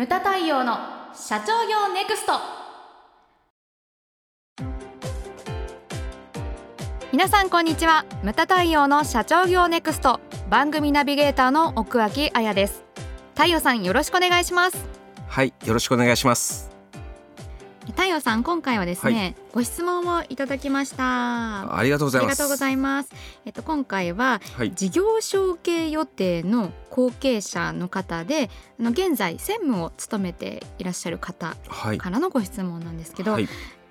[0.00, 0.78] ムタ太陽の
[1.12, 2.32] 社長業ネクスト。
[7.12, 8.06] 皆さんこんにちは。
[8.22, 10.18] ムタ太陽の社長業ネクスト。
[10.48, 12.82] 番組ナビゲーターの奥脇彩です。
[13.34, 14.86] 太陽さんよろしくお願いします。
[15.28, 16.69] はいよろしくお願いします。
[17.88, 21.76] 太陽さん今回はですね、はい、ご質問をいただきました。
[21.76, 22.32] ありがとうございます。
[22.32, 23.10] ありがとうございます。
[23.46, 31.56] えっと今回は、はい、事業承継予定の後継者の方であの現在専務を務めていらっしゃる方
[31.98, 33.48] からのご質問なんですけど、はい、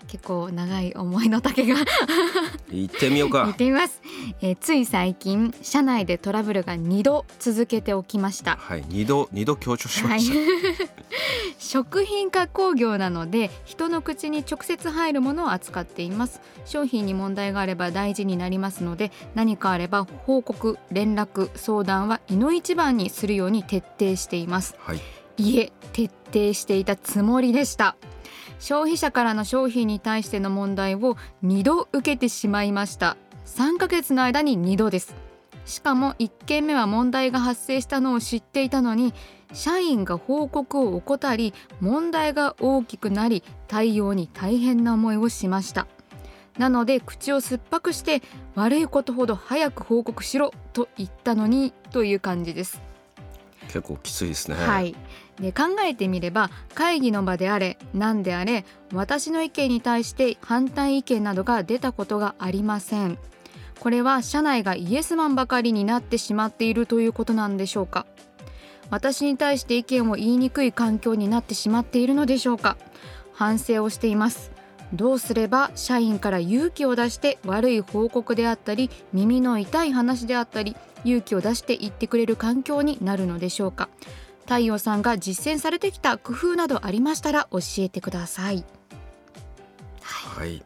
[0.10, 1.76] 結構長い思いの丈が。
[2.72, 3.46] 行ってみようか。
[3.46, 4.02] 行ってみます、
[4.42, 8.58] えー、つい最近社内でトラブルが2度続けておきました。
[8.58, 10.90] はい2度2度強調しました、はい、
[11.60, 16.42] 食品加工業なので人の口に直接入るものを扱っています。
[16.66, 25.00] 商品に問題があれば大事になりますので何かあれば報告連絡相談はいの一番にするように徹底しています、はい、
[25.38, 27.96] いえ徹底していたつもりでした
[28.60, 33.18] 消費者からの商品に対しての問題を2度受けてしまいました。
[33.46, 35.16] 3ヶ月の間に2度です。
[35.66, 39.14] しかも1件目は問題が発生したのを知っていたのに
[39.54, 45.88] 社員が報告を怠り問題が大きくなり対応に大変な思いをしました。
[46.58, 48.22] なので口を酸っぱくして
[48.56, 52.82] 悪いことほど早く報告しろと言ったのにという感じです。
[53.70, 54.56] 結構きついですね。
[54.56, 54.96] はい。
[55.40, 63.18] で考えてみれば会議の場であれ何であれ私の意見に対して反対意見などが出たことがありません。
[63.80, 68.06] これは社内がイエスマンばかりになってしまっているということなんでしょうか。
[68.90, 72.76] 私に対して意見を言いにくい環境になってしまっているのでしょうか。
[73.32, 74.52] 反省をしています。
[74.94, 83.90] どうすれば社員から勇気を出して悪い報告であったり耳の痛い話であったり勇気を出して言ってくれる環境になるのでしょうか。
[84.46, 88.66] 太陽さんが実践されてきた工夫などありましたら教えてください。
[90.02, 90.64] はい、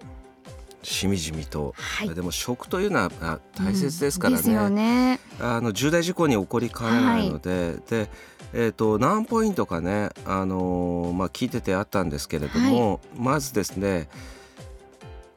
[0.84, 4.54] しみじみと、はい、でも食というのは大切ですからね。
[4.54, 7.50] うんね、あの重大事故に起こりかねないので。
[7.50, 8.10] はい、で
[8.56, 14.08] えーと、何ポイントかね、あのー、まあ、聞いててあったんですけれども、はい、まずですね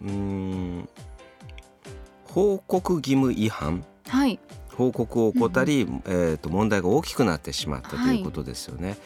[0.02, 0.88] うん
[2.24, 4.38] 報告義務違反、はい、
[4.76, 8.91] 報告を怠り、うん、えー、と問題が大きくなってしまったということですよね。
[8.91, 8.98] はい、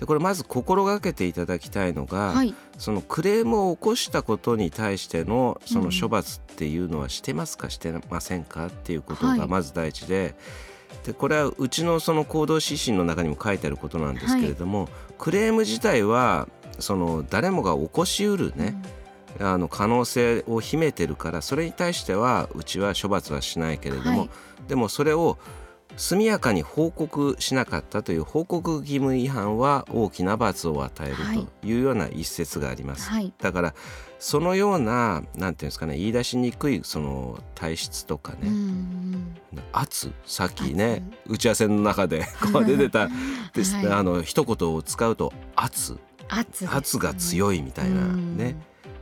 [0.00, 10.34] でこれまず心がけていただきたいのが、はい、そのクレームを起こしたことに対してのその処罰っていうのはしてますかしてませんかっていうことがまず第一で。
[11.04, 18.82] でこれはうちのその行動指針の中にも書いてあることなんですけれども、はい、クレーム自体はその誰もが起こしうるね、うん、
[19.40, 24.30] あの可能性を秘めてるからそれに対してはうちは処罰はしないけれども、はい、
[24.68, 25.38] でもそれを
[25.96, 31.78] 速やかに報告しなかったという報告義務違反は大きな罰を与えるとい。
[31.78, 33.10] うような一節があります。
[33.10, 33.74] はい、だから
[34.18, 38.50] そのようななんていうんですかね言い出しにくいその体質とかね
[39.72, 43.08] 圧さっきね打ち合わせの中で こう出てた
[43.54, 45.98] ですね、はい、あの一言を使うと圧。
[46.30, 48.54] 圧が強いみたいなね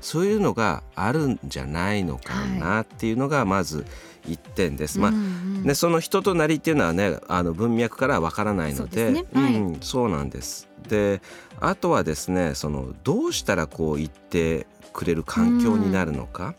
[0.06, 3.84] そういうのがあるんじゃないのかなっていうのがまず
[4.24, 5.00] 一点です。
[5.00, 9.24] まあね、その人となりっていうのはねあの文脈からわからないので、ね。
[9.34, 10.68] はい、うん、そうなんです。
[10.88, 11.20] で
[11.58, 16.54] あとはですねそのどうしたらこう言ってくれる環境になるのか、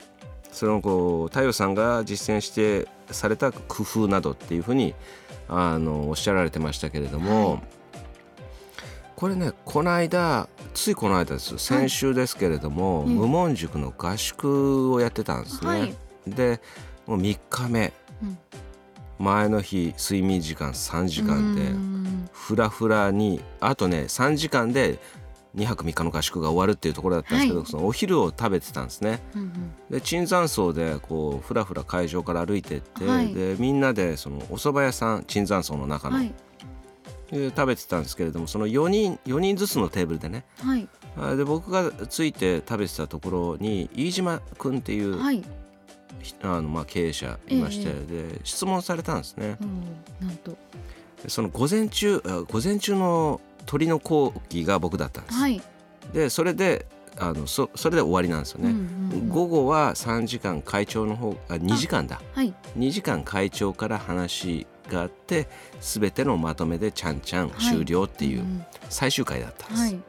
[0.51, 4.93] そのこう太陽さんが実践してされた工夫などっていうふうに
[5.47, 7.61] あのおっしゃられてましたけれども、はい、
[9.17, 11.57] これねこの間ついこの間です。
[11.57, 15.67] 先週ですけれども、はい、無門塾の合宿をやってたんですね。
[15.67, 15.95] はい、
[16.28, 16.61] で
[17.07, 18.38] もう3日目、うん、
[19.17, 21.63] 前の日睡眠時間3時間で
[22.31, 25.00] ふらふらにあとね3時間で
[25.56, 29.19] 2泊3日の合宿が終わるっていうところだったんですけど、はい、そのお昼を食べてたんですね。
[29.33, 36.33] うんうん、で椿山荘でこうふらふら会場から歩いてって、はい、でみんなでそのお蕎麦屋さん椿山荘の中の、はい、で
[37.31, 40.88] 食べてたんですけれどもその4人4人ずつのテーブルでね、はい、
[41.38, 45.44] で僕がついて食べてたところに飯島君っていう、はい、
[46.41, 49.57] あのまあ経営者いまして、えー、で質問されたんですね。
[50.21, 50.57] うん、なんと。
[51.27, 55.38] その午前中午前中の鳥の講義が僕だったんです。
[55.38, 55.62] はい、
[56.13, 56.85] でそれで
[57.19, 65.48] あのそそれで終わりなんですよね、うんうんうん、午後は3時間会長の方あ2時間だ、はい、2時間会長から話があって
[65.80, 68.45] 全てのまとめでちゃんちゃん終了っていう
[68.89, 69.81] 最終回だったんです。
[69.81, 70.00] はい、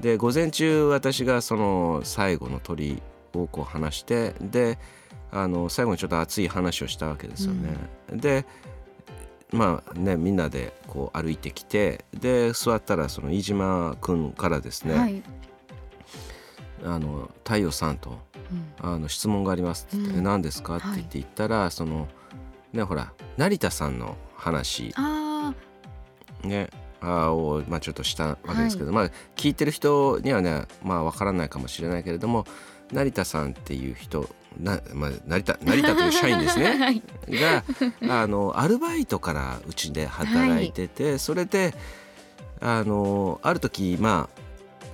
[0.00, 3.02] で午前中私がその最後の鳥
[3.34, 4.78] をこう話してで
[5.32, 7.70] あの最後にちょっと熱い話をしたわけですよね。
[8.10, 8.44] うん、で
[9.52, 15.22] まあねみんなでこう歩いてきてで座ったらその飯島君からですね、はい、
[16.84, 18.18] あの太陽さんと、
[18.50, 22.08] うん、あの質問がありますって言って、うん、何ですかって言って言ったら、はい、その
[22.72, 24.94] ねほら成田さんの話。
[26.42, 26.70] ね
[27.00, 32.44] あを、まあ、ちょっとしたわけですけど、はい、まあ聞いてる人にはねまあ分からないかもしれないけれども
[32.92, 34.28] 成田さんっていう人
[34.58, 37.64] な、まあ、成田成田という社員ですね、 はい、が
[38.22, 41.74] あのアルバイトからうちで働いてて、はい、それで
[42.60, 44.40] あのある時まあ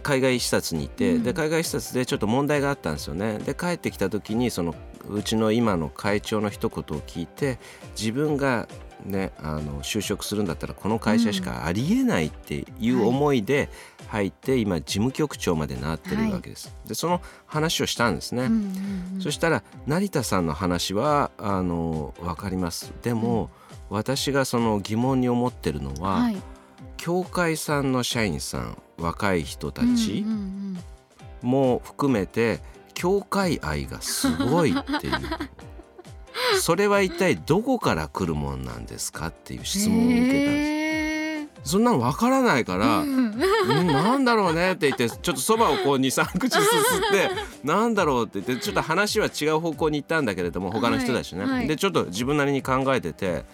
[0.02, 3.38] 海外視察にいて、うん、で海外視察でちょっと問題があったんですよね。
[3.38, 4.74] で帰ってきた時にその
[5.08, 7.58] うちの今の会長の一言を聞いて
[7.98, 8.68] 自分が
[9.04, 13.68] ね、あの就職するんだったらこの会社しかありえないっていう思いで
[14.08, 16.74] 入って、今事務局長までなってるわけです。
[16.86, 18.50] でその話をしたんですね。
[19.20, 22.92] そしたら成田さんの話はあの分かります。
[23.02, 23.50] でも、
[23.90, 26.36] 私がその疑問に思ってるのは、はい、
[26.96, 30.24] 協会さんの社員さん若い人たち
[31.42, 32.60] も含めて
[32.96, 35.14] 教会愛がすごいっていう。
[36.60, 41.70] それは一体どこから来るもんなんですかっていう質問を受けたんです。
[41.72, 43.36] そんなのわからないから、うん、
[43.88, 47.30] なんだろうねって言ってちょっとそばをこう23口すすって
[47.64, 53.44] なんだろうって言ってちょっと話は違う方向に行ったんだけれども他の人たちね、はいはい、でちょっと自分なりに考えてて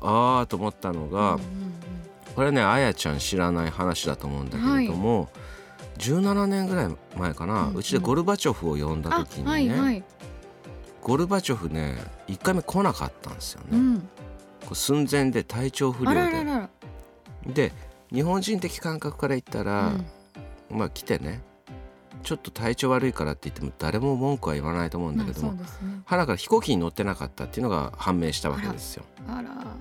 [0.00, 1.40] ああと思ったのが、
[2.36, 5.28] これねあやちゃん知らない話だと思うんだけれども、はい、
[5.98, 10.04] 17年ぐらい前かな、うち、でゴルバチョフを呼んだ時にね、はいはい。
[11.02, 11.96] ゴルバチョフね
[12.26, 14.08] 1回目来なかったんですよね、うん、
[14.74, 16.68] 寸前で体調不良で。
[17.46, 17.72] で
[18.12, 19.92] 日本人的感覚から言ったら、
[20.70, 21.42] うん、まあ来てね
[22.22, 25.60] ちょっと体調悪いからって言っても誰も文句は言わないと思うんだけども、ね、
[26.04, 29.04] 花から飛行機に乗ってなかったっていうのが判明したわけですよ。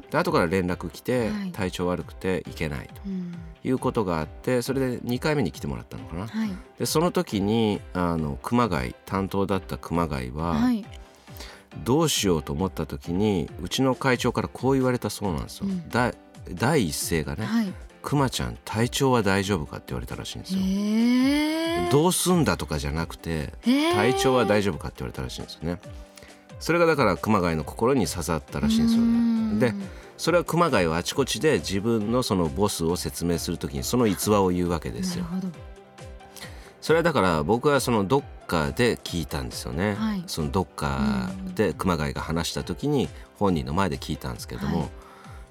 [0.10, 2.90] で後から連絡来て、はい、体調悪くて行けない
[3.62, 6.28] ということがあってそれで2回目に来てもらったのかな。
[6.28, 6.50] はい、
[6.80, 10.86] でその時にあの熊谷担当だった熊谷は、はい
[11.84, 15.68] どうしようと思った時にうちの会長からこう言われたそうなんですよ。
[15.68, 16.14] うん、だ
[16.54, 17.46] 第一声がね、
[18.08, 20.60] はい、くまちゃん体調は大丈夫かって言われたらしいんですよ。
[20.62, 25.80] えー、どうすんだとかじゃなくて、体調は大丈夫かって言われたらしいんですよね。
[26.60, 29.60] それがだから熊谷の心に刺さったらしいんですよね。
[29.60, 29.74] で
[30.18, 35.26] それは熊谷はあちこちで自分のそのボスを説明するときにその逸話を言うわけですよ。
[36.82, 44.90] それはだから僕はそのどっかで聞いたんですよね、はい、そのどっかで熊谷が話した時に本人の前で聞いたんですけども、はい、や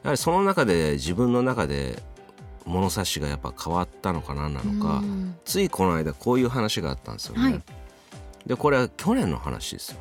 [0.05, 2.03] はりその中で自分の中で
[2.67, 5.03] 物差しがやっぱ変わったのかななのか、
[5.45, 7.41] ついこの間こういう話があったんですよね。
[7.43, 7.63] はい、
[8.47, 9.99] でこれは去年の話ですよ。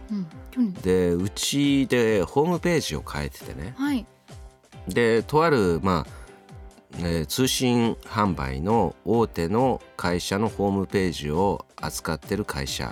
[0.57, 3.75] うん、でうちでホームページを変えててね、
[4.87, 6.25] でとあるまあ
[6.97, 12.91] えー、通信販売の大手の会社のホームページを扱ってる会社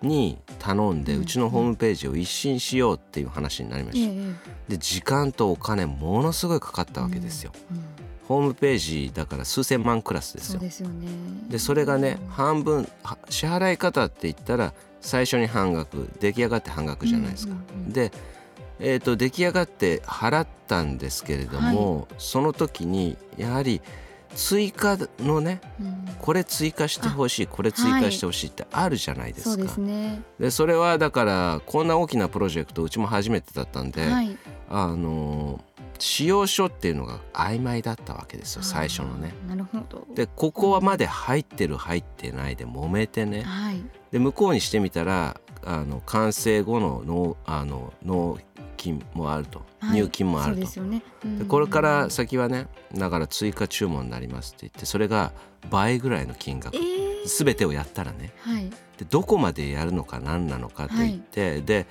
[0.00, 4.36] に頼んで、はい、うちのホームページを一新しようっていう話になりました、うん、
[4.68, 7.76] で時間とお金ものすごいかかったわけですよ、うん。
[7.76, 7.84] うん、
[8.28, 10.60] ホームページだから数千万クラスですよ。
[10.60, 12.88] で、ね、それがね半分
[13.28, 17.54] 支払い方って言ったら最初に半額出来上がって半額じゃないですか、
[17.88, 18.10] で
[18.80, 23.80] えーと、出来上がって払ったんですけれども、はい、その時にやはり
[24.34, 29.62] 追加のね、うん、これ追加してほしいこれ追加してほしいってあるじゃないですか。
[29.62, 34.36] はい、そで、ね、それはだからこんな大きなプロジェクトうちも初めてだったんで、はい、
[34.68, 35.60] あの
[35.98, 39.34] 使用書っていうのが曖昧だったわけですよ最初のね。
[39.48, 40.06] なるほど。
[40.14, 48.38] でここはまで入ってる入ってないで揉めてね、はい、で向こうにしてみたらあの完成後の納あの納
[48.76, 51.02] 金もあると、はい、入金もあると、ね。
[51.24, 55.32] でこれから先はねだから追加注文になりますって言ってそれが
[55.70, 61.86] 倍ぐらいの金額、えー、全てをやったらね、はい、でどこまでやるのか何なのかと言って、はい、で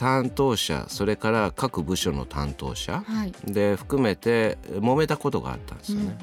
[0.00, 6.16] 担当者それから各部署の担当者、はい、で含めて揉めたことがあったんですよね。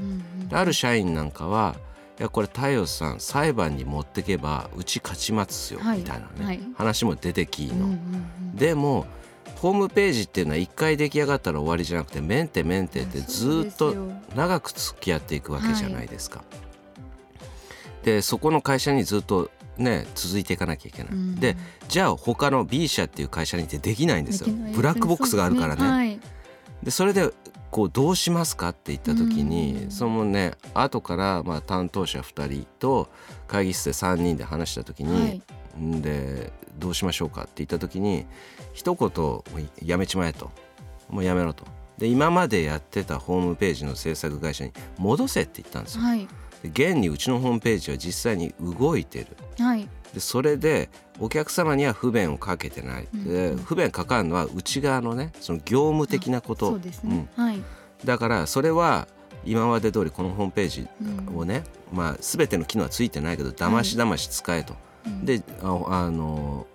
[0.51, 1.75] ある社員なんかは
[2.19, 7.95] いやこれ太陽さん裁判に持ってけばうち勝ちますよ、みたいなね、はい、話も出てきの、
[8.55, 9.05] でも
[9.57, 13.93] ホームページっていうのは一回出来上がったら終わりじゃなくてメンテメンテってずっと
[14.35, 16.39] 長く付き合っていくわけじゃないですか。
[16.39, 16.45] は
[18.01, 21.13] い、でそこの会社にずっとね続いていかなきゃいけない。
[21.13, 21.55] うん、で
[21.87, 24.53] じゃあ他の B 社っていう会社にってできないんですよ。
[24.73, 25.83] ブラックボックスがあるからね。
[25.83, 25.87] ね。
[25.89, 26.19] はい、
[26.83, 27.31] でそれで
[27.71, 33.09] こうどうしますかって言った時に、うん、そのね後からまあ担当者2人と
[33.47, 35.41] 会議室で3人で話した時に、はい、
[36.01, 38.25] でどうしましょうかって言った時に
[38.73, 40.51] 一言やめちまえと。
[41.09, 41.65] もうやめろと。
[41.97, 46.03] で今までやってたホームページの制作会社に戻せって言ったんですよ。
[46.03, 46.27] はい、
[46.63, 49.27] 現にうちのホームページは実際に動いてる、
[49.59, 57.61] はい、でそれでお客様には不便をかけてない、うん、で不便かかるのは内側のねその業務的なこと、そうですね、うん、はい、
[58.05, 59.07] だからそれは
[59.45, 60.87] 今まで通りこのホームページ
[61.33, 64.79] をね、うん、まあ、全ての機能はついてないけどだましだまし使えと、は
[65.23, 66.67] い、であの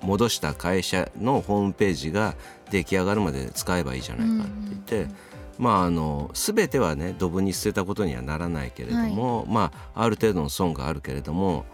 [0.00, 2.34] 戻した会社のホームページが
[2.70, 5.16] 出来上がるまで使えばいいじゃないかって言って、うんうん、
[5.58, 11.64] まああの全てはねドブに捨てたことにはならないけれども、はい、まあある程度の損があるけれども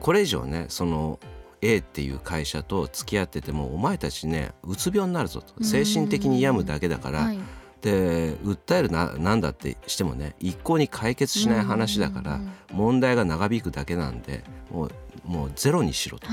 [0.00, 1.18] これ以上ねその
[1.60, 5.62] A っていう会社と付き合っててもお前たちねうつ病になるぞと。
[5.62, 7.38] 精神的に病むだけだから、はい、
[7.80, 12.40] で訴えるななんだってしてもね一向に解決しない話だから
[12.72, 14.90] 問題が長引くだけなんでもう
[15.24, 16.28] もうゼロにしろと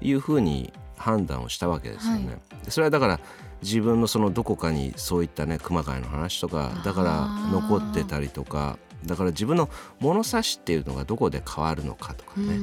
[0.00, 0.12] い。
[0.12, 2.28] うふうに判断をしたわけですよね。
[2.28, 3.20] はい、それはだから
[3.62, 9.68] 自分のそのどこかにそういったね熊谷の話とかだから残ってたりとかだから自分の
[10.00, 12.58] 物差しっていうのがどこで変わるのかとかね。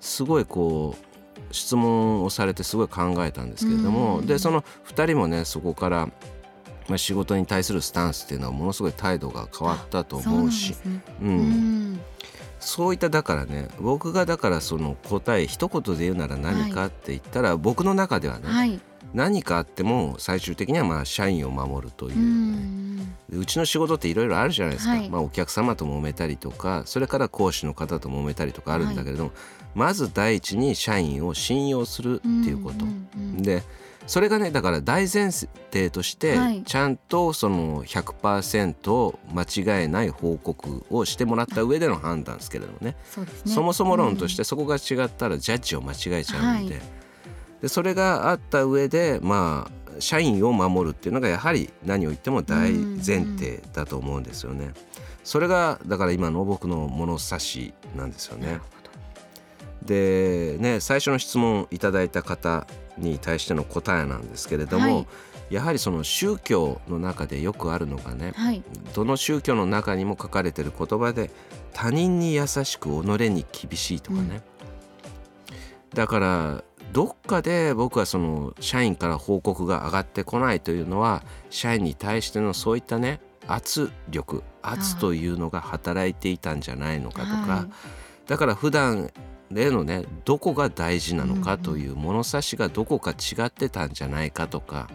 [0.00, 1.08] すごいこう
[1.54, 6.06] 質問をされてすごい考えたんですけれどもでその2人もねそこから、
[6.88, 10.74] まあ、仕事に対するスタンスっていうのはものすごい態度が変わったと思うし。
[11.22, 12.00] うん、
[12.60, 18.80] そういっただからね僕がだからその答え一言で言うなら何かって言ったら、はい、僕の中ではね、はい、
[19.14, 29.30] 何かあっても最終的にはまあ社員を守るという、ね、うちの仕事っていろいろあるじゃないですか、はい、まあ、お客様と揉めたりとかそれから講師の方と揉めたりとかあるんだけれども、
[29.74, 32.84] まず第一に社員を信用するっていうこと。
[33.42, 33.62] で
[34.06, 42.96] それがねだから大前提としてちゃんとその100%間違いない報告をしてもらった上での判断ですけれどもね。
[43.04, 43.28] そね。
[43.44, 46.80] そもそも論としてそこが違ったらジャッジを間違えちゃうんで,、
[47.60, 54.72] でそれがあった上でまあ社員を守るっていうのがやはり何を言っても大前提だと思うんですよね。
[55.24, 58.60] それがだから今の僕の物差しなんですよね。
[59.82, 62.66] でね最初の質問いただいた方
[62.98, 65.00] に対しての答えなんですけれども、は
[65.50, 68.62] い、やはりその宗教の中でよくあるのがね、はい、
[68.94, 71.30] どの宗教の中にも書かれてる言葉で
[71.72, 74.42] 他人に優しく己に厳しいとかね、
[75.90, 89.10] うん、だからどっかで僕はその社員から報告が上がってこないというのは社員に対してのそういったね圧力圧というのが働いていたんじゃないのかとか、はい、だから普段
[89.50, 94.88] 例のねどこが大事なのかという物差しがどこか違ってたんじゃないかとか、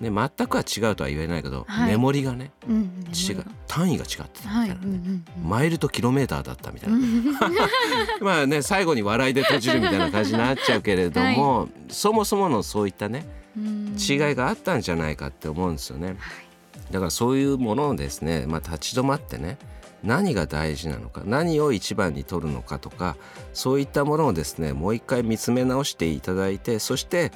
[0.00, 3.44] ね、全くは違うとは言えないけど、はい、メモリがね、うん、違う。
[3.66, 6.98] 単位が違ってたみたいなね、はいうんうん、マイルとキロメーターだったみたいな、
[8.20, 13.26] まあね最後に笑いで閉じるみたいな感じになっちゃうけれども、はい、そもそものそういったね
[13.56, 16.16] 違いがあったんじゃないかって思うんですよね。
[16.90, 19.58] だからそういうものをですね、まあ、立ち止まってね
[20.02, 23.16] 何が大事なのか何を一番に取るのかとか
[23.52, 27.32] そういったものをですねもう一回見つめ直していただいてそして、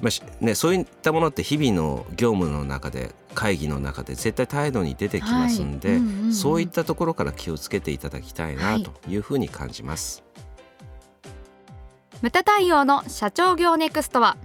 [0.00, 5.96] まあね、そういったものって日々の業務の中で会議の中で絶対態度に出てきますんで、はい。
[5.98, 9.16] うんうんうん、そういったところから気をつけていただきたいなとい。
[9.16, 10.22] うふうに感じます。
[11.24, 14.36] はい、無駄対応の社長業ネクストは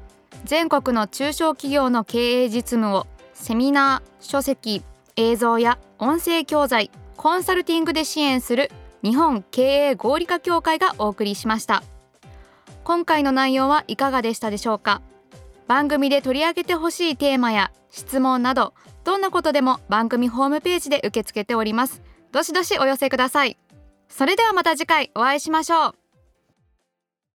[0.46, 4.84] 全国の中小企業の経営実務をセミナー書籍
[5.16, 8.72] 映像や音声教材コンサルティングで支援する
[9.04, 11.84] 日本経営合理化協会がお送りしました。
[12.84, 15.02] 今回の内容はいかがでしたでしょうか？
[15.68, 22.02] 番組で取り上げてほしいテーマや質問などどんなことでも番組ホームページで受け付けております。
[22.32, 23.58] どしどしお寄せください。
[24.08, 26.03] それではまた次回お会いしましょう。